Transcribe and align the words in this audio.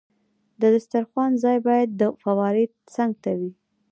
د 0.61 0.61
دسترخوان 0.75 1.31
ځای 1.43 1.57
باید 1.67 1.89
د 2.01 2.03
فوارې 2.21 2.65
څنګ 2.93 3.11
ته 3.23 3.31
وي. 3.39 3.51